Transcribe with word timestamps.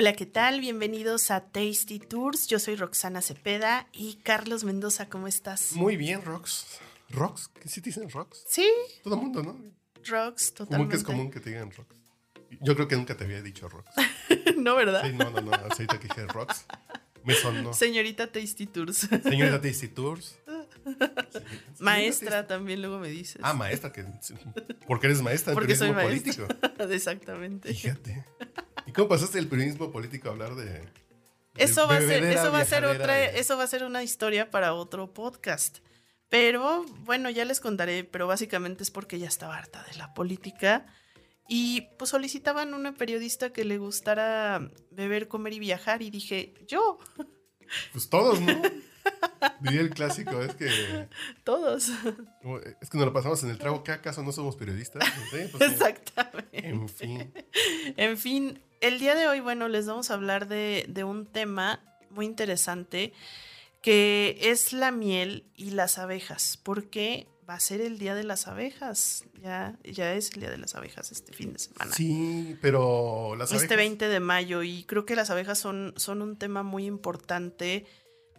Hola, 0.00 0.12
¿qué 0.12 0.26
tal? 0.26 0.60
Bienvenidos 0.60 1.32
a 1.32 1.40
Tasty 1.50 1.98
Tours. 1.98 2.46
Yo 2.46 2.60
soy 2.60 2.76
Roxana 2.76 3.20
Cepeda 3.20 3.88
y 3.92 4.14
Carlos 4.22 4.62
Mendoza, 4.62 5.08
¿cómo 5.08 5.26
estás? 5.26 5.72
Muy 5.72 5.96
bien, 5.96 6.22
Rox. 6.22 6.78
¿Rox? 7.08 7.48
¿Qué 7.48 7.68
sí 7.68 7.80
te 7.80 7.90
dicen 7.90 8.08
Rox? 8.08 8.44
Sí, 8.48 8.70
Todo 9.02 9.16
el 9.16 9.22
mundo, 9.22 9.42
¿no? 9.42 9.60
Rox, 10.04 10.54
totalmente. 10.54 10.92
que 10.92 10.98
es 10.98 11.02
común 11.02 11.32
que 11.32 11.40
te 11.40 11.50
digan 11.50 11.72
Rox. 11.72 11.96
Yo 12.60 12.76
creo 12.76 12.86
que 12.86 12.94
nunca 12.94 13.16
te 13.16 13.24
había 13.24 13.42
dicho 13.42 13.68
Rox. 13.68 13.90
no, 14.56 14.76
¿verdad? 14.76 15.02
Sí, 15.04 15.12
no, 15.14 15.30
no, 15.30 15.40
no. 15.40 15.52
Ahorita 15.52 15.98
que 15.98 16.06
dije 16.06 16.26
Rox, 16.28 16.64
me 17.24 17.34
sonó. 17.34 17.72
Señorita 17.72 18.30
Tasty 18.30 18.68
Tours. 18.68 18.98
Señorita 19.24 19.60
Tasty 19.60 19.88
Tours. 19.88 20.38
Maestra 21.80 22.46
también 22.46 22.82
luego 22.82 23.00
me 23.00 23.08
dices. 23.08 23.40
Ah, 23.42 23.52
maestra. 23.52 23.92
Que, 23.92 24.04
porque 24.86 25.08
eres 25.08 25.22
maestra 25.22 25.54
Porque 25.54 25.74
soy 25.74 25.92
maestra. 25.92 26.46
político. 26.46 26.84
Exactamente. 26.92 27.74
Fíjate. 27.74 28.24
¿Y 28.98 29.00
cómo 29.00 29.10
pasaste 29.10 29.38
del 29.38 29.46
periodismo 29.46 29.92
político 29.92 30.28
a 30.28 30.32
hablar 30.32 30.56
de... 30.56 30.64
de 30.64 30.88
Eso 31.54 31.86
va 31.86 31.98
a 31.98 32.00
ser, 32.00 32.24
eso 32.24 32.50
va 32.50 32.62
a 32.62 32.64
ser 32.64 32.84
otra, 32.84 33.26
eso 33.26 33.56
va 33.56 33.62
a 33.62 33.68
ser 33.68 33.84
una 33.84 34.02
historia 34.02 34.50
para 34.50 34.74
otro 34.74 35.14
podcast. 35.14 35.78
Pero 36.28 36.84
bueno, 37.04 37.30
ya 37.30 37.44
les 37.44 37.60
contaré, 37.60 38.02
pero 38.02 38.26
básicamente 38.26 38.82
es 38.82 38.90
porque 38.90 39.20
ya 39.20 39.28
estaba 39.28 39.56
harta 39.56 39.84
de 39.84 39.96
la 39.98 40.14
política 40.14 40.84
y 41.46 41.82
pues 41.96 42.10
solicitaban 42.10 42.74
una 42.74 42.92
periodista 42.96 43.52
que 43.52 43.64
le 43.64 43.78
gustara 43.78 44.68
beber, 44.90 45.28
comer 45.28 45.52
y 45.52 45.60
viajar 45.60 46.02
y 46.02 46.10
dije, 46.10 46.54
yo, 46.66 46.98
Pues 47.92 48.10
todos, 48.10 48.40
¿no? 48.40 48.60
Diría 49.60 49.80
el 49.80 49.90
clásico, 49.90 50.40
es 50.40 50.54
que... 50.54 51.08
todos. 51.44 51.90
como, 52.42 52.58
Es 52.58 52.90
que 52.90 52.98
nos 52.98 53.06
lo 53.06 53.12
pasamos 53.12 53.42
en 53.44 53.50
el 53.50 53.58
trago. 53.58 53.82
¿Qué 53.82 53.92
acaso 53.92 54.22
no 54.22 54.32
somos 54.32 54.56
periodistas? 54.56 55.04
Sí, 55.30 55.38
pues. 55.52 55.72
Exactamente. 55.72 56.68
En 56.68 56.88
fin. 56.88 57.32
En 57.96 58.16
fin, 58.16 58.62
el 58.80 58.98
día 58.98 59.14
de 59.14 59.26
hoy, 59.26 59.40
bueno, 59.40 59.68
les 59.68 59.86
vamos 59.86 60.10
a 60.10 60.14
hablar 60.14 60.48
de, 60.48 60.86
de 60.88 61.04
un 61.04 61.26
tema 61.26 61.80
muy 62.10 62.26
interesante 62.26 63.12
que 63.82 64.38
es 64.40 64.72
la 64.72 64.90
miel 64.90 65.44
y 65.54 65.70
las 65.70 65.98
abejas, 65.98 66.58
porque 66.62 67.28
va 67.48 67.54
a 67.54 67.60
ser 67.60 67.80
el 67.80 67.98
día 67.98 68.14
de 68.14 68.24
las 68.24 68.46
abejas, 68.46 69.24
ya, 69.42 69.78
ya 69.82 70.12
es 70.14 70.32
el 70.34 70.40
día 70.40 70.50
de 70.50 70.58
las 70.58 70.74
abejas 70.74 71.10
este 71.12 71.32
fin 71.32 71.54
de 71.54 71.58
semana. 71.58 71.92
Sí, 71.92 72.56
pero 72.60 73.36
las 73.36 73.52
Este 73.52 73.74
abejas... 73.74 73.78
20 73.78 74.08
de 74.08 74.20
mayo 74.20 74.62
y 74.62 74.84
creo 74.84 75.06
que 75.06 75.16
las 75.16 75.30
abejas 75.30 75.58
son, 75.58 75.94
son 75.96 76.20
un 76.20 76.36
tema 76.36 76.62
muy 76.62 76.84
importante 76.84 77.86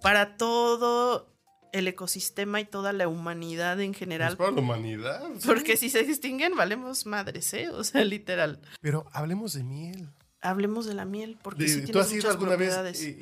para 0.02 0.38
todo 0.38 1.28
el 1.72 1.88
ecosistema 1.88 2.60
y 2.62 2.66
toda 2.66 2.94
la 2.94 3.08
humanidad 3.08 3.80
en 3.80 3.92
Pues 3.92 4.00
general. 4.00 4.38
para 4.38 4.52
la 4.52 4.62
humanidad. 4.62 5.22
sí. 5.38 5.46
Porque 5.48 5.78
si 5.78 5.90
se 5.90 6.00
extinguen, 6.02 6.56
valemos 6.56 7.06
madres, 7.06 7.54
¿eh? 7.54 7.70
O 7.70 7.84
sea, 7.84 8.04
literal. 8.04 8.60
Pero 8.82 9.06
hablemos 9.14 9.54
de 9.54 9.64
miel. 9.64 10.10
Hablemos 10.42 10.86
de 10.86 10.94
la 10.96 11.06
miel, 11.06 11.38
porque 11.42 11.64
De- 11.64 11.70
sí 11.70 11.80
¿Tú 11.82 11.86
tiene 11.88 12.00
has 12.02 12.08
ido 12.12 12.16
muchas 12.18 12.32
alguna 12.32 12.56
vez 12.56 12.70
propiedades. 12.74 13.18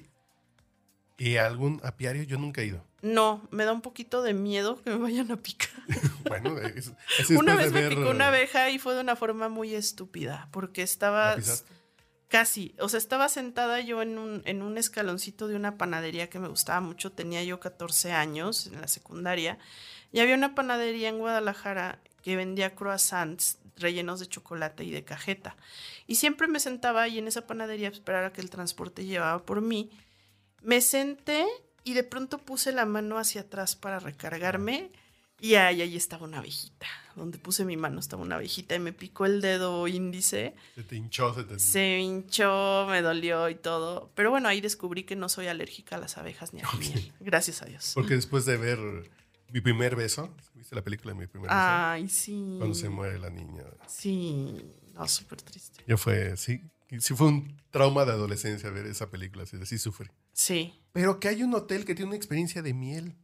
a 1.40 1.46
algún 1.48 1.82
apiario? 1.84 2.24
Yo 2.24 2.38
nunca 2.38 2.62
he 2.62 2.68
ido. 2.68 2.84
No, 3.02 3.48
me 3.52 3.66
da 3.66 3.74
un 3.74 3.82
poquito 3.82 4.22
de 4.22 4.34
miedo 4.34 4.82
que 4.84 4.90
me 4.92 4.98
vayan 4.98 5.32
a 5.32 5.38
picar. 5.38 5.70
Bueno, 6.28 6.58
es, 6.60 6.92
es 7.20 7.30
una 7.30 7.56
vez 7.56 7.68
de 7.68 7.72
me 7.72 7.82
ver, 7.88 7.90
picó 7.98 8.10
una 8.10 8.28
abeja 8.28 8.70
y 8.70 8.80
fue 8.80 8.94
de 8.96 9.00
una 9.02 9.16
forma 9.16 9.48
muy 9.50 9.74
estúpida, 9.76 10.50
porque 10.52 10.82
¿la 10.82 10.86
estaba? 10.86 11.36
Casi, 12.28 12.76
o 12.80 12.90
sea, 12.90 12.98
estaba 12.98 13.30
sentada 13.30 13.80
yo 13.82 14.02
en 14.02 14.18
un, 14.18 14.78
escaloncito 14.78 15.48
de 15.48 15.56
una 15.56 15.78
panadería 15.78 16.30
que 16.30 16.40
me 16.40 16.48
gustaba 16.48 16.82
mucho, 16.82 17.12
tenía 17.12 17.44
yo 17.44 17.60
14 17.60 18.12
años 18.12 18.68
en 18.68 18.82
la 18.82 18.88
secundaria, 18.88 19.58
y 20.12 20.20
había 20.20 20.36
una 20.36 20.56
panadería 20.56 21.10
en 21.10 21.20
Guadalajara 21.20 22.00
que 22.24 22.36
vendía 22.36 22.76
croissants 22.76 23.60
rellenos 23.78 24.20
de 24.20 24.28
chocolate 24.28 24.84
y 24.84 24.92
de 24.92 25.04
cajeta. 25.04 25.56
Y 26.08 26.16
siempre 26.16 26.48
me 26.48 26.60
sentaba 26.60 27.04
ahí 27.04 27.20
en 27.20 27.28
esa 27.28 27.48
panadería 27.48 27.90
a 27.90 27.92
esperar 27.92 28.26
a 28.26 28.34
que 28.34 28.42
el 28.42 28.50
transporte 28.50 29.06
llevaba 29.06 29.46
por 29.46 29.62
mí. 29.62 29.92
Me 30.62 30.82
senté 30.82 31.46
y 31.84 31.94
de 31.94 32.04
pronto 32.04 32.40
puse 32.40 32.72
la 32.72 32.86
mano 32.86 33.18
hacia 33.18 33.42
atrás 33.42 33.76
para 33.76 34.00
recargarme 34.00 34.92
y 35.40 35.56
ahí, 35.56 35.82
ahí 35.82 35.96
estaba 35.96 36.26
una 36.26 36.40
abejita. 36.40 36.88
Donde 37.16 37.40
puse 37.40 37.66
mi 37.66 37.78
mano 37.78 38.00
estaba 38.00 38.22
una 38.22 38.36
abejita 38.36 38.76
y 38.76 38.80
me 38.80 38.94
picó 38.94 39.26
el 39.26 39.42
dedo 39.42 39.88
índice. 39.88 40.54
Se 40.76 40.84
te 40.84 40.96
hinchó, 40.96 41.34
se 41.34 41.44
te... 41.46 41.58
Se 41.58 42.00
hinchó, 42.00 42.86
me 42.90 43.02
dolió 43.02 43.50
y 43.50 43.56
todo. 43.56 44.12
Pero 44.14 44.30
bueno, 44.30 44.48
ahí 44.50 44.62
descubrí 44.62 45.04
que 45.04 45.16
no 45.16 45.28
soy 45.28 45.48
alérgica 45.48 45.96
a 45.96 46.00
las 46.00 46.18
abejas 46.20 46.54
ni 46.54 46.60
a 46.60 46.64
la 46.64 46.70
Ok. 46.70 46.80
miel. 46.80 47.14
Gracias 47.20 47.62
a 47.64 47.66
Dios. 47.66 47.92
Porque 47.96 48.14
después 48.14 48.46
de 48.46 48.58
ver 48.58 48.80
mi 49.50 49.62
primer 49.62 49.96
beso, 49.96 50.36
¿viste 50.54 50.76
la 50.76 50.84
película 50.84 51.14
de 51.14 51.20
mi 51.20 51.26
primer 51.28 51.50
beso? 51.50 51.60
Ay, 51.60 52.08
sí. 52.08 52.56
Cuando 52.60 52.76
se 52.76 52.90
muere 52.90 53.18
la 53.18 53.32
niña. 53.32 53.64
Sí, 53.88 54.56
no, 54.94 55.08
súper 55.08 55.42
triste. 55.42 55.84
Ya 55.88 55.98
fue, 55.98 56.38
sí, 56.38 56.62
sí 57.00 57.16
fue 57.16 57.28
un 57.28 57.60
trauma 57.72 58.06
de 58.06 58.12
adolescencia 58.12 58.70
ver 58.70 58.86
esa 58.86 59.10
película, 59.10 59.44
así, 59.44 59.58
sí 59.66 59.78
sufrí. 59.80 60.10
Sí. 60.34 60.74
Pero 60.92 61.20
que 61.20 61.30
hay 61.30 61.42
un 61.42 61.56
hotel 61.56 61.84
que 61.84 61.96
tiene 61.96 62.10
una 62.10 62.18
experiencia 62.18 62.62
de 62.62 62.74
miel. 62.76 63.16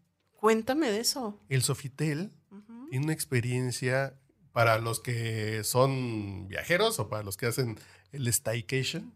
Cuéntame 0.44 0.92
de 0.92 1.00
eso. 1.00 1.40
El 1.48 1.64
Sofitel 1.64 2.30
Ujú. 2.52 2.90
tiene 2.90 3.06
una 3.06 3.14
experiencia 3.14 4.14
para 4.52 4.78
los 4.78 5.00
que 5.00 5.64
son 5.64 6.50
viajeros 6.50 7.00
o 7.00 7.08
para 7.08 7.24
los 7.24 7.38
que 7.38 7.46
hacen 7.46 7.80
el 8.12 8.28
staycation. 8.28 9.14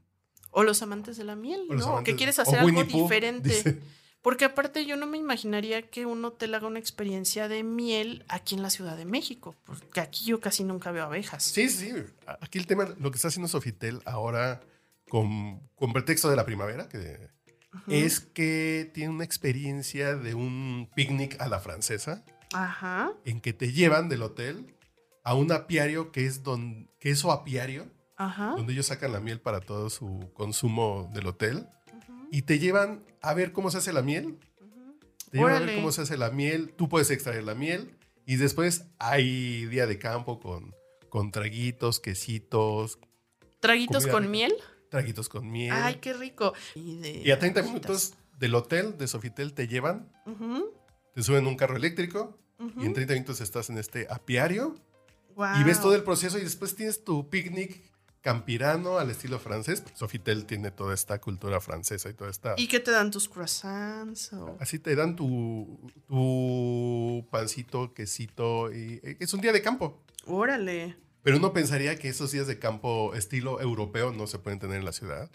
O 0.52 0.64
los 0.64 0.82
amantes 0.82 1.18
de 1.18 1.26
la 1.26 1.36
miel, 1.36 1.68
¿no? 1.68 2.02
que 2.06 2.16
quieres 2.16 2.40
hacer 2.40 2.60
algo 2.60 2.82
Pooh, 2.88 3.02
diferente. 3.02 3.50
dice. 3.50 3.78
Porque 4.22 4.46
aparte 4.46 4.86
yo 4.86 4.96
no 4.96 5.06
me 5.06 5.18
imaginaría 5.18 5.90
que 5.90 6.06
un 6.06 6.24
hotel 6.24 6.56
haga 6.56 6.66
una 6.66 6.80
experiencia 6.80 7.50
de 7.50 7.62
miel 7.62 8.24
aquí 8.30 8.56
en 8.56 8.62
la 8.62 8.70
Ciudad 8.70 8.96
de 8.96 9.04
México, 9.04 9.54
porque 9.66 10.00
aquí 10.00 10.24
yo 10.28 10.40
casi 10.40 10.64
nunca 10.64 10.94
veo 10.94 11.04
abejas. 11.04 11.44
Sí, 11.44 11.68
sí. 11.68 11.92
Aquí 12.40 12.58
el 12.58 12.68
tema, 12.68 12.96
lo 13.02 13.12
que 13.12 13.18
está 13.18 13.28
haciendo 13.28 13.50
Sofitel 13.50 14.02
ahora 14.06 14.62
con, 15.10 15.60
con 15.76 15.92
pretexto 15.92 16.30
de 16.30 16.38
la 16.38 16.46
primavera, 16.46 16.88
que 16.88 17.28
Es 17.88 18.20
que 18.20 18.90
tiene 18.94 19.12
una 19.12 19.24
experiencia 19.24 20.16
de 20.16 20.34
un 20.34 20.90
picnic 20.96 21.40
a 21.42 21.48
la 21.48 21.60
francesa, 21.60 22.24
Ajá. 22.54 23.14
en 23.26 23.42
que 23.42 23.54
te 23.54 23.72
llevan 23.72 24.10
del 24.10 24.24
hotel 24.24 24.76
a 25.24 25.34
un 25.34 25.52
apiario 25.52 26.12
que 26.12 26.26
es, 26.26 26.44
don, 26.44 26.90
que 27.00 27.12
es 27.12 27.20
su 27.20 27.32
apiario, 27.32 27.88
Ajá. 28.16 28.54
donde 28.56 28.74
ellos 28.74 28.88
sacan 28.88 29.12
la 29.12 29.20
miel 29.20 29.40
para 29.40 29.60
todo 29.60 29.90
su 29.90 30.32
consumo 30.34 31.10
del 31.14 31.28
hotel, 31.28 31.68
y 32.32 32.44
te 32.44 32.60
llevan 32.60 33.04
a 33.22 33.34
ver 33.34 33.52
cómo 33.52 33.72
se 33.72 33.78
hace 33.78 33.94
la 33.94 34.02
miel. 34.02 34.38
Te 35.32 35.38
llevan 35.38 35.64
a 35.64 35.66
ver 35.66 35.76
cómo 35.76 35.92
se 35.92 36.02
hace 36.02 36.18
la 36.18 36.32
miel, 36.32 36.74
tú 36.78 36.90
puedes 36.90 37.12
extraer 37.12 37.44
la 37.44 37.56
miel, 37.56 37.98
y 38.26 38.36
después 38.38 38.86
hay 39.00 39.66
día 39.66 39.88
de 39.88 39.98
campo 39.98 40.40
con, 40.40 40.76
con 41.10 41.32
traguitos, 41.32 42.00
quesitos, 42.00 43.00
¿Traguitos 43.60 44.08
con 44.08 44.30
miel? 44.30 44.54
Traguitos 44.90 45.30
con 45.30 45.50
miel. 45.52 45.74
Ay, 45.74 45.96
qué 45.96 46.14
rico. 46.14 46.54
Y, 46.76 46.98
de 47.00 47.22
y 47.26 47.32
a 47.32 47.40
30 47.40 47.60
abejitas. 47.62 47.82
minutos 47.88 48.14
del 48.40 48.56
hotel 48.56 48.98
de 48.98 49.08
Sofitel 49.08 49.54
te 49.54 49.68
llevan, 49.68 50.12
te 51.14 51.24
suben 51.24 51.46
a 51.46 51.50
un 51.50 51.56
carro 51.56 51.76
eléctrico 51.76 52.38
y 52.78 52.86
en 52.86 52.94
30 52.94 53.14
minutos 53.14 53.42
estás 53.42 53.70
en 53.70 53.78
este 53.78 54.08
apiario 54.10 54.76
Guau. 55.36 55.60
y 55.60 55.64
ves 55.64 55.80
todo 55.82 55.96
el 55.96 56.04
proceso 56.04 56.38
y 56.38 56.42
después 56.44 56.76
tienes 56.76 57.04
tu 57.04 57.30
picnic 57.30 57.82
campirano 58.22 58.98
al 58.98 59.10
estilo 59.10 59.40
francés. 59.40 59.84
Sofitel 59.94 60.46
tiene 60.46 60.70
toda 60.72 60.94
esta 60.94 61.20
cultura 61.22 61.62
francesa 61.62 62.10
y 62.10 62.14
toda 62.14 62.30
esta... 62.30 62.56
¿Y 62.58 62.68
qué 62.68 62.80
te 62.80 62.92
dan 62.92 63.10
tus 63.10 63.30
croissants? 63.30 64.34
o- 64.34 64.58
Así 64.60 64.80
te 64.80 64.96
dan 64.96 65.16
tu, 65.16 65.80
tu 66.08 67.26
pancito, 67.32 67.94
quesito 67.94 68.72
y 68.72 69.00
eh, 69.04 69.18
es 69.20 69.34
un 69.34 69.42
día 69.42 69.54
de 69.54 69.62
campo. 69.62 70.04
Órale. 70.26 70.98
Pero 71.28 71.40
uno 71.40 71.52
pensaría 71.52 72.00
que 72.00 72.08
esos 72.08 72.32
días 72.32 72.48
de 72.48 72.58
campo 72.58 73.14
estilo 73.14 73.60
europeo 73.60 74.14
no 74.14 74.28
se 74.28 74.40
pueden 74.40 74.60
tener 74.60 74.78
en 74.78 74.86
la 74.86 74.94
ciudad. 74.94 75.30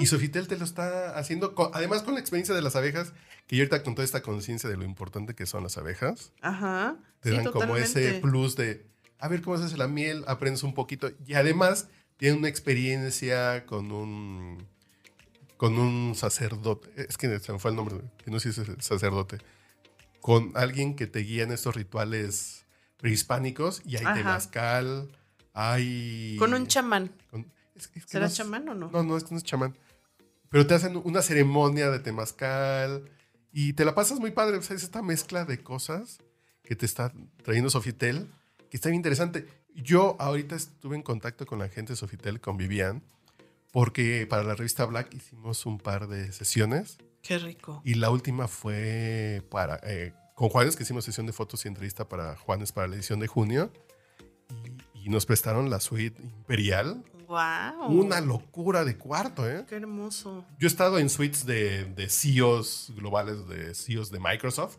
Y 0.00 0.06
Sofitel 0.06 0.48
te 0.48 0.58
lo 0.58 0.64
está 0.64 1.16
haciendo, 1.16 1.54
con- 1.54 1.70
además 1.74 2.02
con 2.02 2.14
la 2.14 2.18
experiencia 2.20 2.56
de 2.56 2.60
las 2.60 2.74
abejas, 2.74 3.12
que 3.46 3.54
yo 3.54 3.62
ahorita 3.62 3.84
con 3.84 3.94
toda 3.94 4.04
esta 4.04 4.20
conciencia 4.20 4.68
de 4.68 4.76
lo 4.76 4.82
importante 4.82 5.36
que 5.36 5.46
son 5.46 5.62
las 5.62 5.78
abejas, 5.78 6.32
Ajá. 6.40 6.96
te 7.20 7.30
Sí, 7.30 7.36
dan 7.36 7.52
como 7.52 7.76
ese 7.76 8.14
plus 8.14 8.56
de, 8.56 8.84
a 9.20 9.28
ver 9.28 9.40
cómo 9.40 9.56
se 9.58 9.62
hace 9.66 9.76
la 9.76 9.86
miel, 9.86 10.24
aprendes 10.26 10.64
un 10.64 10.74
poquito. 10.74 11.08
Y 11.24 11.34
además 11.34 11.86
tienen 12.16 12.40
una 12.40 12.48
experiencia 12.48 13.64
con 13.64 13.92
un, 13.92 14.66
con 15.56 15.78
un 15.78 16.16
sacerdote, 16.16 16.90
es 16.96 17.16
que 17.16 17.38
se 17.38 17.52
me 17.52 17.60
fue 17.60 17.70
el 17.70 17.76
nombre, 17.76 17.98
que 18.24 18.32
no 18.32 18.40
sé 18.40 18.52
si 18.52 18.60
es 18.62 18.66
sacerdote, 18.84 19.38
con 20.20 20.50
alguien 20.56 20.96
que 20.96 21.06
te 21.06 21.20
guía 21.20 21.44
en 21.44 21.52
estos 21.52 21.76
rituales 21.76 22.64
prehispánicos 22.96 23.82
y 23.84 23.98
hay 23.98 24.04
Ajá. 24.04 24.14
temazcal, 24.14 25.12
hay... 25.60 26.36
Con 26.38 26.54
un 26.54 26.66
chamán. 26.68 27.10
con- 27.30 27.46
es- 27.74 27.84
es 27.84 27.88
que 27.88 28.00
¿Será 28.12 28.26
no 28.26 28.28
es- 28.28 28.34
chamán 28.36 28.68
o 28.68 28.74
no? 28.74 28.90
No, 28.90 29.02
no, 29.02 29.16
es 29.16 29.24
que 29.24 29.30
no 29.32 29.38
es 29.38 29.44
chamán. 29.44 29.76
pero 30.50 30.66
te 30.66 30.74
hacen 30.74 30.96
una 31.04 31.20
ceremonia 31.22 31.90
de 31.90 31.98
temazcal 31.98 33.08
y 33.52 33.72
te 33.72 33.84
la 33.84 33.94
pasas 33.94 34.20
muy 34.20 34.30
padre. 34.30 34.56
O 34.56 34.62
sea, 34.62 34.76
es 34.76 34.82
esta 34.84 35.02
mezcla 35.02 35.44
de 35.44 35.58
cosas 35.62 36.18
que 36.62 36.76
te 36.76 36.86
está 36.86 37.12
trayendo 37.42 37.70
Sofitel, 37.70 38.30
que 38.70 38.76
está 38.76 38.88
bien 38.88 38.96
interesante. 38.98 39.46
Yo 39.74 40.16
ahorita 40.18 40.54
estuve 40.56 40.96
en 40.96 41.02
contacto 41.02 41.44
con 41.46 41.58
la 41.58 41.68
gente 41.68 41.92
de 41.92 41.96
Sofitel, 41.96 42.40
con 42.40 42.56
Vivian, 42.56 43.02
porque 43.72 44.26
para 44.28 44.42
la 44.44 44.54
revista 44.54 44.84
Black 44.86 45.12
hicimos 45.14 45.66
un 45.66 45.78
par 45.78 46.08
de 46.08 46.32
sesiones. 46.32 46.98
Qué 47.22 47.38
rico. 47.38 47.82
Y 47.84 47.94
la 47.94 48.10
última 48.10 48.48
fue 48.48 49.42
para, 49.50 49.80
eh, 49.84 50.12
con 50.34 50.48
Juanes, 50.50 50.76
que 50.76 50.84
hicimos 50.84 51.04
sesión 51.04 51.26
de 51.26 51.32
fotos 51.32 51.64
y 51.64 51.68
entrevista 51.68 52.08
para 52.08 52.36
Juanes 52.36 52.70
para 52.72 52.86
la 52.88 52.94
edición 52.96 53.18
de 53.20 53.26
junio. 53.26 53.72
Y, 54.64 54.77
y 55.08 55.10
nos 55.10 55.24
prestaron 55.24 55.70
la 55.70 55.80
suite 55.80 56.20
imperial. 56.22 57.02
Wow. 57.26 57.88
Una 57.88 58.20
locura 58.20 58.84
de 58.84 58.96
cuarto, 58.96 59.48
¿eh? 59.48 59.64
Qué 59.68 59.76
hermoso. 59.76 60.44
Yo 60.58 60.66
he 60.66 60.70
estado 60.70 60.98
en 60.98 61.08
suites 61.08 61.46
de, 61.46 61.84
de 61.86 62.08
CEOs 62.10 62.92
globales, 62.94 63.46
de 63.48 63.74
CEOs 63.74 64.10
de 64.10 64.18
Microsoft. 64.20 64.76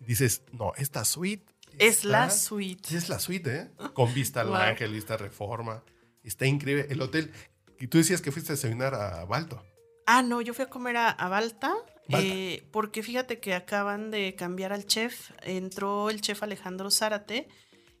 Y 0.00 0.04
dices, 0.06 0.42
no, 0.52 0.72
esta 0.76 1.04
suite. 1.04 1.44
Es 1.78 2.04
la 2.04 2.30
suite. 2.30 2.96
Es 2.96 3.08
la 3.08 3.18
suite, 3.18 3.54
¿eh? 3.56 3.70
Con 3.94 4.12
vista 4.14 4.40
al 4.40 4.46
Wow. 4.48 4.56
ángel, 4.56 4.92
vista 4.92 5.16
reforma. 5.16 5.82
Está 6.24 6.46
increíble. 6.46 6.86
El 6.90 7.00
hotel. 7.02 7.30
Y 7.78 7.86
tú 7.88 7.98
decías 7.98 8.20
que 8.22 8.32
fuiste 8.32 8.54
a 8.54 8.56
seminar 8.56 8.94
a 8.94 9.24
Balto. 9.26 9.62
Ah, 10.06 10.22
no, 10.22 10.40
yo 10.40 10.54
fui 10.54 10.64
a 10.64 10.70
comer 10.70 10.96
a, 10.96 11.10
a 11.10 11.28
Balta, 11.28 11.74
Balta. 12.08 12.26
eh, 12.26 12.66
porque 12.72 13.02
fíjate 13.02 13.38
que 13.40 13.54
acaban 13.54 14.10
de 14.10 14.34
cambiar 14.34 14.72
al 14.72 14.86
chef. 14.86 15.30
Entró 15.42 16.10
el 16.10 16.20
chef 16.22 16.42
Alejandro 16.42 16.90
Zárate 16.90 17.48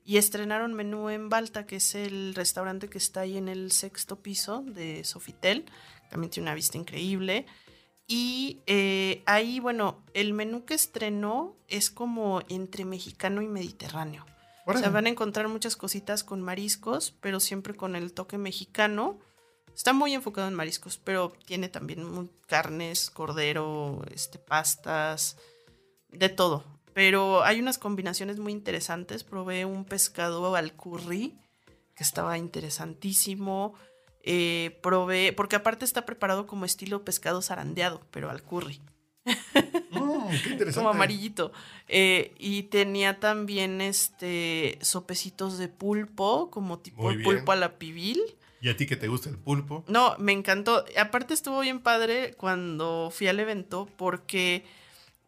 y 0.06 0.18
estrenaron 0.18 0.72
menú 0.72 1.10
en 1.10 1.28
Balta, 1.28 1.66
que 1.66 1.76
es 1.76 1.96
el 1.96 2.36
restaurante 2.36 2.88
que 2.88 2.96
está 2.96 3.22
ahí 3.22 3.36
en 3.36 3.48
el 3.48 3.72
sexto 3.72 4.22
piso 4.22 4.62
de 4.62 5.02
Sofitel. 5.02 5.64
También 6.08 6.30
tiene 6.30 6.48
una 6.48 6.54
vista 6.54 6.78
increíble. 6.78 7.44
Y 8.06 8.60
eh, 8.66 9.24
ahí, 9.26 9.58
bueno, 9.58 10.04
el 10.14 10.32
menú 10.32 10.64
que 10.64 10.74
estrenó 10.74 11.56
es 11.66 11.90
como 11.90 12.40
entre 12.48 12.84
mexicano 12.84 13.42
y 13.42 13.48
mediterráneo. 13.48 14.24
O 14.64 14.78
sea, 14.78 14.90
van 14.90 15.06
a 15.06 15.10
encontrar 15.10 15.48
muchas 15.48 15.76
cositas 15.76 16.22
con 16.22 16.40
mariscos, 16.40 17.12
pero 17.20 17.40
siempre 17.40 17.74
con 17.74 17.96
el 17.96 18.12
toque 18.12 18.38
mexicano. 18.38 19.18
Está 19.74 19.92
muy 19.92 20.14
enfocado 20.14 20.46
en 20.46 20.54
mariscos, 20.54 20.98
pero 20.98 21.32
tiene 21.44 21.68
también 21.68 22.30
carnes, 22.46 23.10
cordero, 23.10 24.04
este, 24.12 24.38
pastas, 24.38 25.36
de 26.08 26.28
todo. 26.28 26.75
Pero 26.96 27.44
hay 27.44 27.60
unas 27.60 27.76
combinaciones 27.76 28.38
muy 28.38 28.52
interesantes. 28.52 29.22
Probé 29.22 29.66
un 29.66 29.84
pescado 29.84 30.56
al 30.56 30.72
curry, 30.72 31.34
que 31.94 32.02
estaba 32.02 32.38
interesantísimo. 32.38 33.74
Eh, 34.22 34.78
probé, 34.82 35.34
porque 35.34 35.56
aparte 35.56 35.84
está 35.84 36.06
preparado 36.06 36.46
como 36.46 36.64
estilo 36.64 37.04
pescado 37.04 37.42
zarandeado, 37.42 38.00
pero 38.10 38.30
al 38.30 38.42
curry 38.42 38.80
Mm, 39.90 40.28
qué 40.42 40.50
interesante. 40.50 40.74
como 40.76 40.88
amarillito. 40.88 41.52
Eh, 41.86 42.34
y 42.38 42.62
tenía 42.64 43.20
también 43.20 43.82
este 43.82 44.78
sopecitos 44.80 45.58
de 45.58 45.68
pulpo, 45.68 46.50
como 46.50 46.78
tipo 46.78 47.10
el 47.10 47.22
pulpo 47.22 47.52
a 47.52 47.56
la 47.56 47.78
pibil. 47.78 48.22
¿Y 48.62 48.70
a 48.70 48.76
ti 48.76 48.86
que 48.86 48.96
te 48.96 49.08
gusta 49.08 49.28
el 49.28 49.36
pulpo? 49.36 49.84
No, 49.86 50.16
me 50.18 50.32
encantó. 50.32 50.86
Aparte 50.98 51.34
estuvo 51.34 51.60
bien 51.60 51.80
padre 51.80 52.32
cuando 52.38 53.10
fui 53.12 53.28
al 53.28 53.38
evento 53.38 53.86
porque 53.96 54.64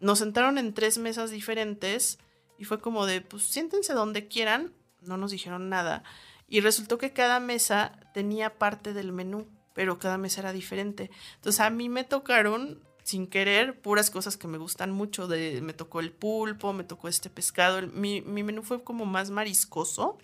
nos 0.00 0.18
sentaron 0.18 0.58
en 0.58 0.74
tres 0.74 0.98
mesas 0.98 1.30
diferentes 1.30 2.18
y 2.58 2.64
fue 2.64 2.80
como 2.80 3.06
de, 3.06 3.20
pues 3.20 3.44
siéntense 3.44 3.92
donde 3.92 4.28
quieran. 4.28 4.72
No 5.00 5.16
nos 5.16 5.30
dijeron 5.30 5.68
nada. 5.68 6.02
Y 6.48 6.60
resultó 6.60 6.98
que 6.98 7.12
cada 7.12 7.40
mesa 7.40 7.98
tenía 8.14 8.58
parte 8.58 8.92
del 8.92 9.12
menú, 9.12 9.46
pero 9.74 9.98
cada 9.98 10.18
mesa 10.18 10.40
era 10.40 10.52
diferente. 10.52 11.10
Entonces 11.36 11.60
a 11.60 11.70
mí 11.70 11.88
me 11.88 12.04
tocaron, 12.04 12.82
sin 13.04 13.26
querer, 13.26 13.80
puras 13.80 14.10
cosas 14.10 14.36
que 14.36 14.48
me 14.48 14.58
gustan 14.58 14.90
mucho. 14.90 15.28
De, 15.28 15.60
me 15.62 15.72
tocó 15.72 16.00
el 16.00 16.10
pulpo, 16.10 16.72
me 16.72 16.84
tocó 16.84 17.08
este 17.08 17.30
pescado. 17.30 17.86
Mi, 17.86 18.22
mi 18.22 18.42
menú 18.42 18.62
fue 18.62 18.82
como 18.82 19.04
más 19.06 19.30
mariscoso. 19.30 20.18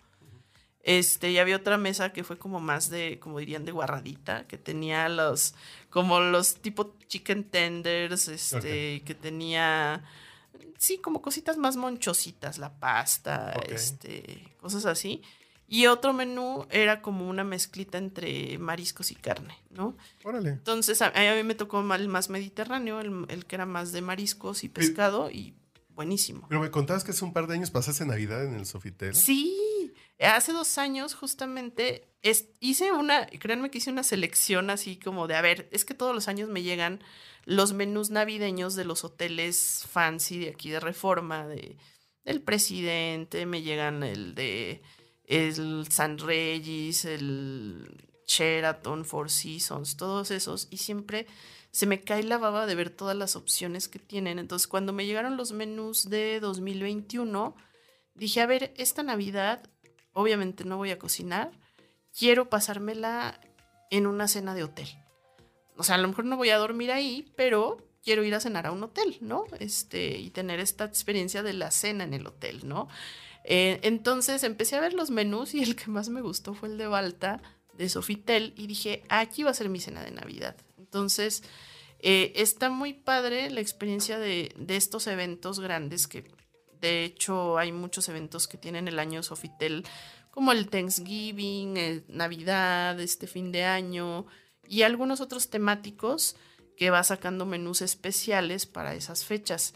Este, 0.84 1.31
y 1.31 1.38
había 1.38 1.56
otra 1.56 1.78
mesa 1.78 2.12
que 2.12 2.25
fue 2.25 2.36
como 2.36 2.60
más 2.60 2.90
de, 2.90 3.19
como 3.19 3.38
dirían, 3.38 3.64
de 3.64 3.72
guarradita, 3.72 4.46
que 4.46 4.58
tenía 4.58 5.08
los, 5.08 5.54
como 5.88 6.20
los 6.20 6.56
tipo 6.56 6.94
chicken 7.08 7.44
tenders, 7.44 8.28
este, 8.28 9.02
que 9.02 9.14
tenía, 9.14 10.04
sí, 10.76 10.98
como 10.98 11.22
cositas 11.22 11.56
más 11.56 11.76
monchositas, 11.76 12.58
la 12.58 12.78
pasta, 12.78 13.54
este, 13.70 14.54
cosas 14.60 14.84
así. 14.84 15.22
Y 15.66 15.86
otro 15.86 16.12
menú 16.12 16.66
era 16.69 17.00
como 17.00 17.31
una 17.31 17.44
mezclita 17.44 17.96
entre 17.96 18.58
mariscos 18.58 19.10
y 19.10 19.14
carne, 19.14 19.56
¿no? 19.70 19.96
Órale. 20.22 20.50
Entonces 20.50 21.00
a, 21.00 21.06
a 21.06 21.34
mí 21.34 21.42
me 21.44 21.54
tocó 21.54 21.81
el 21.94 22.08
más 22.08 22.28
mediterráneo, 22.28 23.00
el, 23.00 23.25
el 23.28 23.46
que 23.46 23.56
era 23.56 23.64
más 23.64 23.90
de 23.92 24.02
mariscos 24.02 24.62
y 24.64 24.69
pescado, 24.69 25.31
y 25.31 25.54
buenísimo. 25.94 26.46
Pero 26.48 26.60
me 26.60 26.70
contabas 26.70 27.04
que 27.04 27.12
hace 27.12 27.25
un 27.25 27.32
par 27.32 27.46
de 27.46 27.54
años 27.54 27.70
pasaste 27.70 28.04
Navidad 28.04 28.44
en 28.44 28.54
el 28.54 28.66
Sofitel. 28.66 29.14
Sí, 29.14 29.58
hace 30.20 30.52
dos 30.52 30.78
años 30.78 31.14
justamente 31.14 32.08
hice 32.61 32.93
una, 32.93 33.26
créanme 33.26 33.70
que 33.70 33.78
hice 33.78 33.90
una 33.90 34.02
selección 34.02 34.70
así 34.70 34.96
como 34.96 35.26
de, 35.26 35.37
a 35.37 35.43
ver, 35.43 35.69
es 35.72 35.84
que 35.84 35.94
todos 35.94 36.14
los 36.14 36.28
años 36.28 36.49
me 36.49 36.62
llegan 36.62 37.02
los 37.44 37.75
menús 37.75 38.11
navideños 38.11 38.75
de 38.75 38.84
los 38.84 39.05
hoteles 39.05 39.87
fancy 39.90 40.38
de 40.38 40.50
aquí 40.50 40.70
de 40.70 40.81
Reforma, 40.81 41.46
de, 41.46 41.76
del 42.25 42.40
presidente, 42.40 43.44
me 43.44 43.62
llegan 43.62 44.02
el 44.02 44.34
de 44.34 44.82
el 45.26 45.87
San 45.90 46.19
Regis, 46.19 47.05
el 47.05 48.06
Sheraton, 48.26 49.05
Four 49.05 49.31
Seasons, 49.31 49.96
todos 49.96 50.31
esos, 50.31 50.69
y 50.70 50.78
siempre 50.78 51.26
se 51.70 51.87
me 51.87 52.02
cae 52.02 52.22
la 52.22 52.38
baba 52.38 52.67
de 52.67 52.75
ver 52.75 52.90
todas 52.90 53.17
las 53.17 53.37
opciones 53.37 53.88
que 53.88 53.99
tienen. 53.99 54.38
Entonces, 54.38 54.69
cuando 54.69 54.93
me 54.93 55.06
llegaron 55.06 55.37
los 55.37 55.52
menús 55.52 56.08
de 56.08 56.40
2021, 56.40 57.56
dije, 58.14 58.40
a 58.40 58.46
ver, 58.46 58.72
esta 58.76 59.02
Navidad, 59.02 59.69
obviamente 60.14 60.64
no 60.64 60.78
voy 60.78 60.90
a 60.90 60.99
cocinar, 60.99 61.50
quiero 62.16 62.49
pasármela 62.49 63.40
en 63.90 64.06
una 64.06 64.26
cena 64.28 64.55
de 64.55 64.64
hotel. 64.64 64.88
O 65.76 65.82
sea, 65.82 65.96
a 65.96 65.99
lo 65.99 66.08
mejor 66.08 66.25
no 66.25 66.37
voy 66.37 66.50
a 66.50 66.56
dormir 66.56 66.90
ahí, 66.90 67.31
pero 67.37 67.76
quiero 68.02 68.25
ir 68.25 68.34
a 68.34 68.40
cenar 68.40 68.66
a 68.66 68.72
un 68.72 68.82
hotel, 68.82 69.19
¿no? 69.20 69.44
Este, 69.58 70.19
y 70.19 70.31
tener 70.31 70.61
esta 70.61 70.84
experiencia 70.84 71.43
de 71.43 71.52
la 71.52 71.70
cena 71.70 72.05
en 72.05 72.14
el 72.14 72.26
hotel, 72.26 72.61
¿no? 72.64 72.88
Eh, 73.44 73.81
entonces 73.82 74.43
empecé 74.43 74.76
a 74.76 74.81
ver 74.81 74.94
los 74.94 75.11
menús 75.11 75.55
y 75.55 75.62
el 75.62 75.76
que 75.76 75.90
más 75.90 76.08
me 76.08 76.22
gustó 76.22 76.55
fue 76.55 76.69
el 76.69 76.78
de 76.78 76.87
Balta 76.87 77.43
de 77.76 77.88
Sofitel 77.88 78.55
y 78.56 78.67
dije, 78.67 79.02
aquí 79.08 79.43
va 79.43 79.50
a 79.50 79.55
ser 79.55 79.69
mi 79.69 79.81
cena 79.81 80.02
de 80.02 80.12
Navidad. 80.12 80.56
Entonces, 80.78 81.43
eh, 81.99 82.32
está 82.37 82.70
muy 82.70 82.93
padre 82.93 83.50
la 83.50 83.60
experiencia 83.60 84.19
de, 84.19 84.55
de 84.56 84.77
estos 84.77 85.06
eventos 85.06 85.58
grandes 85.58 86.06
que 86.06 86.24
de 86.81 87.04
hecho 87.04 87.58
hay 87.58 87.72
muchos 87.72 88.08
eventos 88.08 88.48
que 88.48 88.58
tienen 88.58 88.88
el 88.88 88.98
año 88.98 89.22
Sofitel 89.22 89.84
como 90.31 90.52
el 90.52 90.69
Thanksgiving, 90.69 91.76
el 91.76 92.04
Navidad, 92.08 92.98
este 92.98 93.26
fin 93.26 93.52
de 93.52 93.64
año 93.64 94.26
y 94.69 94.82
algunos 94.82 95.20
otros 95.20 95.48
temáticos 95.48 96.36
que 96.76 96.90
va 96.90 97.04
sacando 97.04 97.46
menús 97.46 97.82
especiales 97.82 98.66
para 98.66 98.94
esas 98.94 99.24
fechas. 99.24 99.74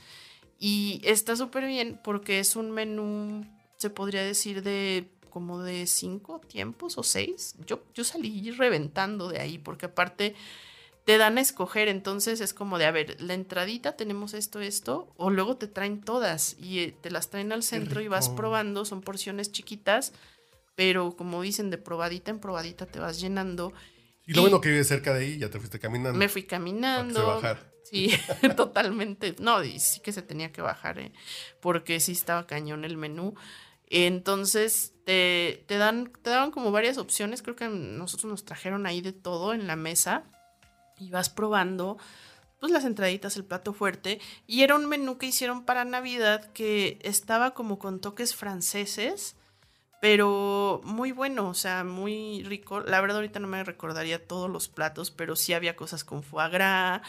Y 0.59 1.01
está 1.05 1.37
súper 1.37 1.67
bien 1.67 2.01
porque 2.03 2.41
es 2.41 2.57
un 2.57 2.73
menú, 2.73 3.47
se 3.77 3.91
podría 3.91 4.25
decir, 4.25 4.63
de 4.63 5.09
como 5.31 5.63
de 5.63 5.87
cinco 5.87 6.41
tiempos 6.41 6.99
o 6.99 7.05
seis. 7.05 7.55
Yo, 7.65 7.85
yo 7.95 8.03
salí 8.03 8.51
reventando 8.51 9.29
de 9.29 9.41
ahí 9.41 9.59
porque 9.59 9.87
aparte 9.87 10.35
te 11.09 11.17
dan 11.17 11.39
a 11.39 11.41
escoger, 11.41 11.89
entonces 11.89 12.43
es 12.43 12.53
como 12.53 12.77
de, 12.77 12.85
a 12.85 12.91
ver, 12.91 13.17
la 13.19 13.33
entradita 13.33 13.97
tenemos 13.97 14.35
esto, 14.35 14.61
esto, 14.61 15.11
o 15.17 15.31
luego 15.31 15.57
te 15.57 15.67
traen 15.67 16.03
todas 16.03 16.55
y 16.61 16.81
eh, 16.81 16.95
te 17.01 17.11
las 17.11 17.31
traen 17.31 17.51
al 17.51 17.63
centro 17.63 18.03
y 18.03 18.09
vas 18.09 18.29
probando, 18.29 18.85
son 18.85 19.01
porciones 19.01 19.51
chiquitas, 19.51 20.13
pero 20.75 21.17
como 21.17 21.41
dicen, 21.41 21.71
de 21.71 21.79
probadita 21.79 22.31
en 22.31 22.41
probadita 22.41 22.85
te 22.85 22.99
vas 23.01 23.19
llenando. 23.23 23.73
Y 24.27 24.35
lo 24.35 24.41
Y- 24.41 24.43
bueno 24.43 24.61
que 24.61 24.69
vives 24.69 24.87
cerca 24.89 25.15
de 25.15 25.25
ahí, 25.25 25.39
ya 25.39 25.49
te 25.49 25.59
fuiste 25.59 25.79
caminando. 25.79 26.19
Me 26.19 26.29
fui 26.29 26.43
caminando. 26.43 27.41
Sí, 27.85 28.11
totalmente. 28.55 29.35
No, 29.39 29.65
y 29.65 29.81
sí 29.81 30.01
que 30.01 30.13
se 30.13 30.21
tenía 30.21 30.53
que 30.53 30.61
bajar, 30.61 30.99
¿eh? 30.99 31.13
porque 31.63 32.01
sí 32.01 32.13
estaba 32.13 32.47
cañón 32.47 32.85
el 32.85 32.99
menú. 32.99 33.33
Entonces, 33.87 34.93
te, 35.07 35.65
te 35.67 35.79
dan, 35.79 36.13
te 36.23 36.29
daban 36.29 36.51
como 36.51 36.71
varias 36.71 36.99
opciones. 36.99 37.41
Creo 37.41 37.57
que 37.57 37.67
nosotros 37.69 38.31
nos 38.31 38.45
trajeron 38.45 38.87
ahí 38.87 39.01
de 39.01 39.15
todo 39.15 39.55
en 39.55 39.67
la 39.67 39.75
mesa. 39.77 40.25
Y 40.99 41.11
vas 41.11 41.31
probando, 41.31 41.99
pues, 42.61 42.73
las 42.73 42.85
entraditas, 42.85 43.37
el 43.37 43.45
plato 43.45 43.73
fuerte. 43.73 44.21
Y 44.47 44.63
era 44.63 44.75
un 44.75 44.87
menú 44.87 45.19
que 45.19 45.27
hicieron 45.27 45.65
para 45.65 45.85
Navidad 45.85 46.53
que 46.53 46.99
estaba 47.03 47.55
como 47.55 47.79
con 47.79 48.01
toques 48.01 48.35
franceses. 48.35 49.37
Pero 50.01 50.81
muy 50.85 51.11
bueno, 51.11 51.49
o 51.49 51.55
sea, 51.55 51.83
muy 51.83 52.45
rico. 52.45 52.81
La 52.81 53.01
verdad 53.01 53.17
ahorita 53.17 53.41
no 53.41 53.49
me 53.49 53.65
recordaría 53.65 54.25
todos 54.25 54.49
los 54.49 54.69
platos, 54.69 55.11
pero 55.11 55.35
sí 55.35 55.55
había 55.55 55.75
cosas 55.75 56.05
con 56.05 56.23
foie 56.23 56.49
gras, 56.51 57.03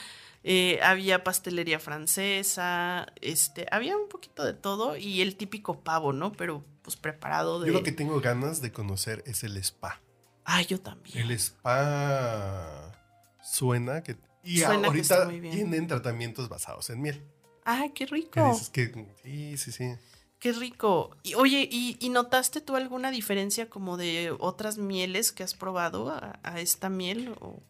eh, 0.43 0.79
había 0.81 1.23
pastelería 1.23 1.79
francesa, 1.79 3.05
este, 3.21 3.67
había 3.71 3.95
un 3.95 4.09
poquito 4.09 4.43
de 4.43 4.53
todo 4.53 4.97
y 4.97 5.21
el 5.21 5.35
típico 5.35 5.81
pavo, 5.81 6.13
¿no? 6.13 6.31
Pero 6.31 6.63
pues 6.81 6.95
preparado 6.95 7.59
de... 7.59 7.67
Yo 7.67 7.73
lo 7.73 7.83
que 7.83 7.91
tengo 7.91 8.19
ganas 8.21 8.61
de 8.61 8.71
conocer 8.71 9.23
es 9.27 9.43
el 9.43 9.57
spa. 9.57 10.01
Ah, 10.45 10.63
yo 10.63 10.79
también. 10.79 11.19
El 11.19 11.31
spa 11.31 12.98
suena 13.41 14.03
que 14.03 14.17
Y 14.43 14.59
Suena 14.59 14.87
ahorita 14.87 15.27
tienen 15.29 15.87
tratamientos 15.87 16.49
basados 16.49 16.89
en 16.89 17.01
miel. 17.01 17.23
Ay, 17.65 17.89
qué 17.91 18.05
Que 18.05 18.13
rico. 18.15 18.51
dices 18.51 18.69
que 18.69 19.07
sí, 19.23 19.57
sí, 19.57 19.71
sí. 19.71 19.93
Qué 20.39 20.53
rico. 20.53 21.11
Y, 21.23 21.33
oye, 21.35 21.67
¿y, 21.69 21.97
y 21.99 22.09
notaste 22.09 22.61
tú 22.61 22.75
alguna 22.77 23.11
diferencia 23.11 23.69
como 23.69 23.97
de 23.97 24.33
otras 24.39 24.77
mieles 24.77 25.31
que 25.33 25.43
has 25.43 25.53
probado 25.53 26.09
a, 26.09 26.39
a 26.43 26.61
esta 26.61 26.87
miel? 26.89 27.35
O- 27.41 27.61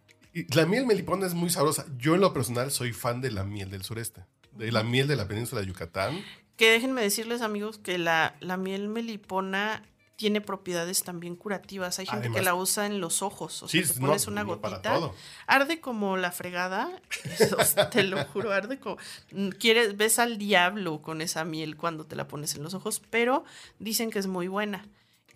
la 0.53 0.67
miel 0.67 0.85
melipona 0.85 1.25
es 1.25 1.33
muy 1.33 1.49
sabrosa. 1.49 1.85
Yo 1.97 2.13
en 2.13 2.21
lo 2.21 2.31
personal 2.33 2.69
soy 2.71 2.93
fan 2.93 3.19
de 3.21 3.31
la 3.31 3.43
miel 3.43 3.71
del 3.71 3.83
sureste. 3.83 4.23
De 4.51 4.71
la 4.71 4.83
miel 4.83 5.07
de 5.07 5.15
la 5.15 5.27
península 5.27 5.61
de 5.61 5.67
Yucatán. 5.67 6.23
Que 6.55 6.69
déjenme 6.71 7.01
decirles, 7.01 7.41
amigos, 7.41 7.79
que 7.79 7.97
la, 7.97 8.35
la 8.39 8.55
miel 8.57 8.88
melipona 8.89 9.83
tiene 10.19 10.41
propiedades 10.41 11.03
también 11.03 11.38
curativas. 11.38 11.97
Hay 11.97 12.05
gente 12.05 12.29
que 12.29 12.41
la 12.41 12.53
usa 12.53 12.85
en 12.85 12.99
los 12.99 13.21
ojos. 13.21 13.63
O 13.63 13.69
Sí, 13.69 13.85
sea, 13.85 13.93
te 13.95 14.01
pones 14.01 14.27
una 14.27 14.43
no 14.43 14.57
gotita. 14.57 14.99
Arde 15.47 15.79
como 15.79 16.17
la 16.17 16.33
fregada. 16.33 16.91
Te 17.91 18.03
lo 18.03 18.21
juro, 18.25 18.51
arde 18.51 18.79
como. 18.79 18.97
mm, 19.31 19.49
Quieres, 19.51 19.95
ves 19.95 20.19
al 20.19 20.38
diablo 20.38 21.01
con 21.01 21.21
esa 21.21 21.45
miel 21.45 21.77
cuando 21.77 22.05
te 22.05 22.17
la 22.17 22.27
pones 22.27 22.53
en 22.55 22.63
los 22.63 22.73
ojos, 22.73 23.01
pero 23.09 23.45
dicen 23.79 24.11
que 24.11 24.19
es 24.19 24.27
muy 24.27 24.49
buena. 24.49 24.85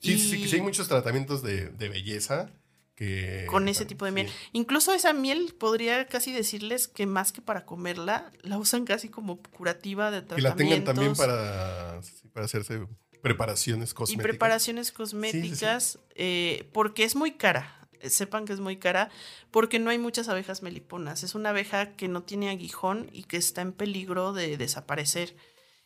Sí, 0.02 0.20
sí, 0.20 0.30
sí, 0.32 0.36
Y- 0.38 0.42
que 0.44 0.48
sí 0.50 0.56
hay 0.58 0.62
muchos 0.62 0.90
tratamientos 0.90 1.42
de, 1.44 1.70
de 1.70 1.88
belleza 1.88 2.50
que... 2.96 3.46
con 3.50 3.70
ese 3.70 3.86
tipo 3.86 4.04
de 4.04 4.12
miel. 4.12 4.28
Sí. 4.28 4.34
Incluso 4.52 4.94
esa 4.94 5.14
miel 5.14 5.56
podría 5.58 6.08
casi 6.08 6.34
decirles 6.34 6.90
que 6.90 7.06
más 7.06 7.32
que 7.32 7.42
para 7.42 7.66
comerla, 7.66 8.34
la 8.42 8.58
usan 8.58 8.84
casi 8.84 9.08
como 9.08 9.38
curativa 9.42 10.12
de 10.12 10.26
Que 10.26 10.42
la 10.42 10.56
tengan 10.58 10.84
también 10.84 11.14
tratamientos 11.14 11.18
para, 11.18 12.04
sí, 12.04 12.28
para 12.34 12.46
hacerse 12.48 12.86
preparaciones 13.24 13.92
y 13.92 13.94
cosméticas. 13.94 14.24
preparaciones 14.24 14.92
cosméticas, 14.92 15.98
eh, 16.14 16.70
porque 16.74 17.06
es 17.06 17.16
muy 17.16 17.32
cara. 17.32 17.88
Eh, 18.02 18.10
Sepan 18.10 18.46
que 18.46 18.52
es 18.52 18.60
muy 18.60 18.78
cara 18.78 19.10
porque 19.50 19.80
no 19.80 19.90
hay 19.90 19.98
muchas 19.98 20.28
abejas 20.28 20.62
meliponas. 20.62 21.24
Es 21.24 21.34
una 21.34 21.50
abeja 21.50 21.96
que 21.96 22.10
no 22.10 22.24
tiene 22.24 22.50
aguijón 22.50 23.10
y 23.14 23.24
que 23.24 23.38
está 23.38 23.62
en 23.62 23.72
peligro 23.72 24.34
de 24.34 24.58
desaparecer 24.58 25.36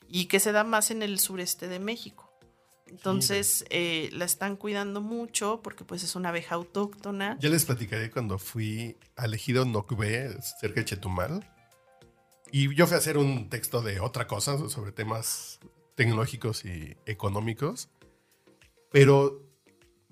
y 0.10 0.26
que 0.26 0.40
se 0.40 0.52
da 0.52 0.64
más 0.64 0.90
en 0.90 1.04
el 1.04 1.20
sureste 1.20 1.68
de 1.68 1.80
México. 1.80 2.34
Entonces 2.88 3.66
eh, 3.70 4.10
la 4.14 4.26
están 4.26 4.56
cuidando 4.56 5.02
mucho 5.02 5.62
porque 5.62 5.84
pues 5.84 6.04
es 6.04 6.16
una 6.16 6.30
abeja 6.30 6.56
autóctona. 6.56 7.38
Ya 7.40 7.50
les 7.50 7.66
platicaré 7.66 8.10
cuando 8.10 8.40
fui 8.40 8.98
al 9.16 9.36
ejido 9.36 9.64
Nocbe, 9.64 10.36
cerca 10.60 10.80
de 10.80 10.86
Chetumal. 10.86 11.54
Y 12.52 12.74
yo 12.74 12.88
fui 12.88 12.96
a 12.96 12.98
hacer 12.98 13.18
un 13.18 13.50
texto 13.50 13.82
de 13.82 14.00
otra 14.00 14.26
cosa, 14.26 14.70
sobre 14.70 14.92
temas 14.92 15.60
tecnológicos 15.98 16.64
y 16.64 16.96
económicos. 17.08 17.90
Pero 18.92 19.44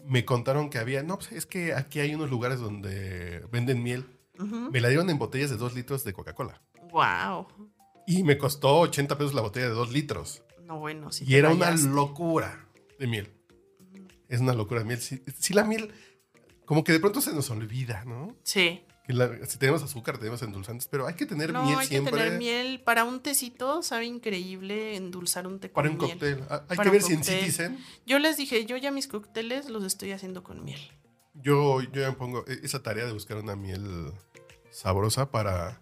me 0.03 0.25
contaron 0.25 0.69
que 0.69 0.79
había, 0.79 1.03
no, 1.03 1.17
pues 1.17 1.31
es 1.31 1.45
que 1.45 1.73
aquí 1.73 1.99
hay 1.99 2.13
unos 2.13 2.29
lugares 2.29 2.59
donde 2.59 3.45
venden 3.51 3.81
miel. 3.81 4.05
Me 4.37 4.81
la 4.81 4.89
dieron 4.89 5.09
en 5.09 5.17
botellas 5.17 5.49
de 5.49 5.55
dos 5.55 5.75
litros 5.75 6.03
de 6.03 6.11
Coca-Cola. 6.11 6.61
Wow. 6.91 7.47
Y 8.05 8.23
me 8.23 8.37
costó 8.37 8.79
80 8.79 9.17
pesos 9.17 9.33
la 9.33 9.41
botella 9.41 9.67
de 9.67 9.73
dos 9.73 9.93
litros. 9.93 10.43
No, 10.61 10.79
bueno, 10.79 11.11
sí. 11.11 11.23
y 11.23 11.27
te 11.27 11.37
era 11.37 11.51
una 11.51 11.71
locura 11.71 12.67
de 12.99 13.07
miel. 13.07 13.31
Es 14.27 14.41
una 14.41 14.53
locura 14.53 14.81
de 14.81 14.87
miel. 14.87 14.99
Sí, 14.99 15.23
sí, 15.39 15.53
la 15.53 15.63
miel, 15.63 15.93
como 16.65 16.83
que 16.83 16.91
de 16.91 16.99
pronto 16.99 17.21
se 17.21 17.33
nos 17.33 17.49
olvida, 17.51 18.03
¿no? 18.03 18.35
Sí. 18.43 18.83
Que 19.05 19.13
la- 19.13 19.45
si 19.45 19.57
tenemos 19.59 19.83
azúcar, 19.83 20.17
tenemos 20.17 20.41
endulzantes, 20.41 20.87
pero 20.87 21.05
hay 21.05 21.13
que 21.13 21.25
tener 21.27 21.53
No, 21.53 21.63
miel 21.63 21.77
hay 21.79 21.87
siempre. 21.87 22.11
que 22.13 22.17
tener 22.17 22.39
miel. 22.39 22.81
Para 22.83 23.03
un 23.03 23.19
tecito 23.21 23.83
sabe 23.83 24.05
increíble 24.05 24.95
endulzar 24.95 25.45
un 25.45 25.59
té 25.59 25.69
Para 25.69 25.89
con 25.89 25.99
un 25.99 26.05
miel. 26.05 26.17
cóctel. 26.17 26.43
Ah, 26.49 26.65
Hay 26.69 26.77
Para 26.77 26.83
que 26.83 26.89
ver 26.89 27.01
si 27.03 27.13
en. 27.13 27.23
Citizen. 27.23 27.77
Yo 28.07 28.17
les 28.19 28.35
dije, 28.37 28.65
yo 28.65 28.77
ya 28.77 28.89
mis 28.91 29.07
cócteles 29.07 29.69
los 29.69 29.83
estoy 29.83 30.11
haciendo 30.11 30.43
con 30.43 30.63
miel. 30.63 30.79
Yo, 31.35 31.81
yo 31.81 32.01
ya 32.01 32.09
me 32.09 32.15
pongo 32.15 32.45
e- 32.47 32.59
esa 32.63 32.81
tarea 32.81 33.05
de 33.05 33.11
buscar 33.13 33.37
una 33.37 33.55
miel 33.55 34.11
sabrosa 34.71 35.29
para. 35.31 35.81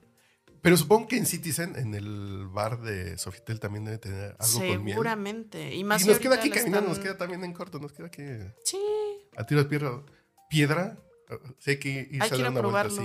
Pero 0.61 0.77
supongo 0.77 1.07
que 1.07 1.17
en 1.17 1.25
Citizen, 1.25 1.75
en 1.75 1.93
el 1.93 2.47
bar 2.47 2.81
de 2.81 3.17
Sofitel, 3.17 3.59
también 3.59 3.83
debe 3.85 3.97
tener 3.97 4.35
algo 4.39 4.59
con 4.59 4.83
miel. 4.83 4.95
Seguramente. 4.95 5.75
Y 5.75 5.79
Y 5.79 5.83
más 5.83 6.05
nos 6.05 6.17
si 6.17 6.23
queda 6.23 6.35
aquí 6.35 6.49
caminando, 6.49 6.79
están- 6.79 6.89
nos 6.89 6.99
queda 6.99 7.17
también 7.17 7.43
en 7.43 7.53
corto, 7.53 7.79
nos 7.79 7.91
queda 7.93 8.07
aquí 8.07 8.21
Sí, 8.63 8.77
a 9.37 9.45
tiro 9.45 9.63
de 9.63 9.69
piedra. 10.49 10.97
Piedra. 11.27 11.55
Sé 11.59 11.79
que 11.79 12.07
irse 12.11 12.35
hay 12.35 12.41
a 12.41 12.43
dar 12.43 12.51
una 12.51 12.61
vuelta 12.61 13.03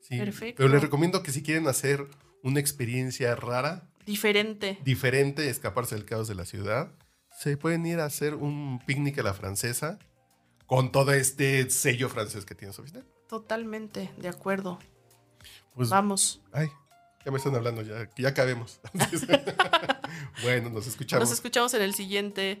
Sí, 0.00 0.18
Perfecto. 0.18 0.58
Pero 0.58 0.68
les 0.68 0.82
recomiendo 0.82 1.22
que 1.22 1.32
si 1.32 1.42
quieren 1.42 1.66
hacer 1.66 2.06
una 2.42 2.60
experiencia 2.60 3.34
rara, 3.34 3.90
Diferente. 4.04 4.78
diferente, 4.84 5.50
escaparse 5.50 5.96
del 5.96 6.04
caos 6.04 6.28
de 6.28 6.36
la 6.36 6.44
ciudad, 6.44 6.92
se 7.36 7.56
pueden 7.56 7.84
ir 7.86 7.98
a 7.98 8.04
hacer 8.04 8.34
un 8.34 8.80
picnic 8.86 9.18
a 9.18 9.22
la 9.24 9.34
francesa 9.34 9.98
con 10.66 10.92
todo 10.92 11.12
este 11.12 11.68
sello 11.70 12.08
francés 12.08 12.44
que 12.44 12.54
tiene 12.54 12.72
Sofitel. 12.72 13.04
Totalmente, 13.28 14.12
de 14.16 14.28
acuerdo. 14.28 14.78
Pues, 15.74 15.88
Vamos. 15.88 16.40
ay, 16.52 16.68
ya 17.24 17.32
me 17.32 17.38
están 17.38 17.56
hablando, 17.56 17.82
ya, 17.82 18.08
ya 18.16 18.28
acabemos. 18.28 18.80
bueno, 20.42 20.70
nos 20.70 20.86
escuchamos. 20.86 21.28
Nos 21.28 21.34
escuchamos 21.36 21.74
en 21.74 21.82
el 21.82 21.94
siguiente. 21.94 22.60